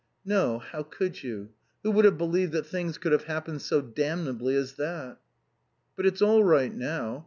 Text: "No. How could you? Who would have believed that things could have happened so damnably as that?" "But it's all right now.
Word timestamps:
"No. 0.25 0.57
How 0.57 0.81
could 0.81 1.21
you? 1.21 1.49
Who 1.83 1.91
would 1.91 2.05
have 2.05 2.17
believed 2.17 2.53
that 2.53 2.65
things 2.65 2.97
could 2.97 3.11
have 3.11 3.25
happened 3.25 3.61
so 3.61 3.81
damnably 3.81 4.55
as 4.55 4.73
that?" 4.77 5.19
"But 5.95 6.07
it's 6.07 6.23
all 6.23 6.43
right 6.43 6.73
now. 6.73 7.19